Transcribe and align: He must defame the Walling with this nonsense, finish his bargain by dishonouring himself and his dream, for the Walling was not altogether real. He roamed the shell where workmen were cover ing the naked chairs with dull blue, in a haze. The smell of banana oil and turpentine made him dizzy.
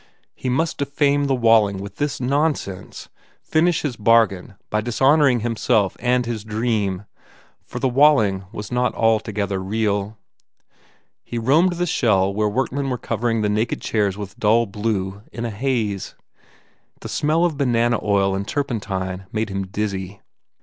He 0.33 0.49
must 0.49 0.79
defame 0.79 1.25
the 1.25 1.35
Walling 1.35 1.77
with 1.77 1.97
this 1.97 2.19
nonsense, 2.19 3.07
finish 3.43 3.83
his 3.83 3.95
bargain 3.97 4.55
by 4.71 4.81
dishonouring 4.81 5.41
himself 5.41 5.95
and 5.99 6.25
his 6.25 6.43
dream, 6.43 7.05
for 7.67 7.77
the 7.77 7.87
Walling 7.87 8.45
was 8.51 8.71
not 8.71 8.95
altogether 8.95 9.61
real. 9.61 10.17
He 11.23 11.37
roamed 11.37 11.73
the 11.73 11.85
shell 11.85 12.33
where 12.33 12.49
workmen 12.49 12.89
were 12.89 12.97
cover 12.97 13.29
ing 13.29 13.41
the 13.43 13.47
naked 13.49 13.79
chairs 13.79 14.17
with 14.17 14.39
dull 14.39 14.65
blue, 14.65 15.21
in 15.31 15.45
a 15.45 15.51
haze. 15.51 16.15
The 17.01 17.07
smell 17.07 17.45
of 17.45 17.55
banana 17.59 17.99
oil 18.01 18.33
and 18.33 18.47
turpentine 18.47 19.27
made 19.31 19.49
him 19.49 19.67
dizzy. 19.67 20.19